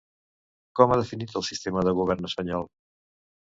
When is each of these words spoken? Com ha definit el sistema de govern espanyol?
Com 0.79 0.93
ha 0.93 0.97
definit 1.01 1.35
el 1.41 1.45
sistema 1.51 1.85
de 1.89 1.95
govern 2.01 2.33
espanyol? 2.33 2.69